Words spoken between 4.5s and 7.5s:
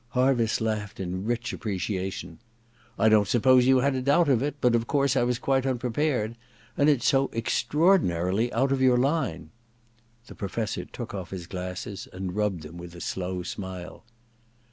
but of course I was quite unprepared. And it's so